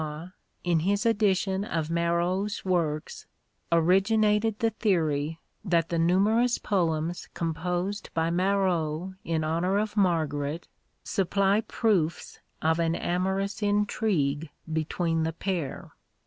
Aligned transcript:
Lenglet 0.01 0.23
Dufresnoy, 0.23 0.33
in 0.63 0.79
his 0.79 1.05
edition 1.05 1.63
of 1.63 1.91
Marot's 1.91 2.65
works, 2.65 3.27
originated 3.71 4.57
the 4.57 4.71
theory 4.71 5.39
that 5.63 5.89
the 5.89 5.99
numerous 5.99 6.57
poems 6.57 7.29
composed 7.35 8.09
by 8.15 8.31
Marot 8.31 9.13
in 9.23 9.43
honour 9.43 9.77
of 9.77 9.95
Margaret 9.95 10.67
supply 11.03 11.61
proofs 11.67 12.39
of 12.63 12.79
an 12.79 12.95
amorous 12.95 13.61
intrigue 13.61 14.49
between 14.73 15.21
the 15.21 15.33
pair. 15.33 15.91